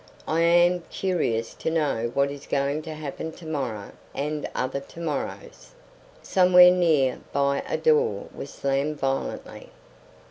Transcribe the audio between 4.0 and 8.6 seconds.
and other to morrows." Somewhere near by a door was